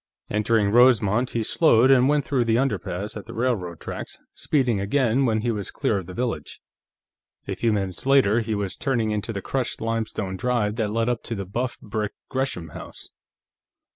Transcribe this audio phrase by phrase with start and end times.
[0.31, 5.27] Entering Rosemont, he slowed and went through the underpass at the railroad tracks, speeding again
[5.27, 6.59] when he was clear of the village.
[7.47, 11.21] A few minutes later, he was turning into the crushed limestone drive that led up
[11.25, 13.09] to the buff brick Gresham house.